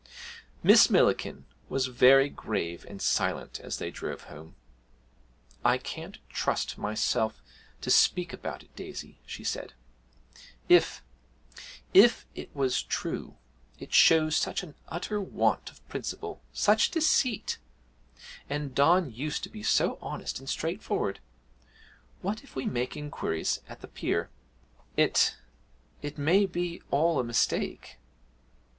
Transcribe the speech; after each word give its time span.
Miss 0.63 0.89
Millikin 0.89 1.45
was 1.69 1.85
very 1.85 2.27
grave 2.27 2.87
and 2.89 2.99
silent 2.99 3.59
as 3.59 3.77
they 3.77 3.91
drove 3.91 4.23
home. 4.23 4.55
'I 5.63 5.77
can't 5.77 6.17
trust 6.27 6.75
myself 6.75 7.39
to 7.81 7.91
speak 7.91 8.33
about 8.33 8.63
it, 8.63 8.75
Daisy,' 8.75 9.21
she 9.27 9.43
said; 9.43 9.73
'if 10.67 11.03
if 11.93 12.25
it 12.33 12.49
was 12.55 12.81
true, 12.81 13.37
it 13.77 13.93
shows 13.93 14.35
such 14.35 14.63
an 14.63 14.73
utter 14.89 15.21
want 15.21 15.69
of 15.69 15.87
principle 15.87 16.41
such 16.51 16.89
deceit; 16.89 17.59
and 18.49 18.73
Don 18.73 19.11
used 19.11 19.43
to 19.43 19.49
be 19.49 19.61
so 19.61 19.99
honest 20.01 20.39
and 20.39 20.49
straightforward! 20.49 21.19
What 22.23 22.43
if 22.43 22.55
we 22.55 22.65
make 22.65 22.97
inquiries 22.97 23.61
at 23.69 23.81
the 23.81 23.87
pier? 23.87 24.31
It 24.97 25.37
it 26.01 26.17
may 26.17 26.47
be 26.47 26.81
all 26.89 27.19
a 27.19 27.23
mistake.' 27.23 27.99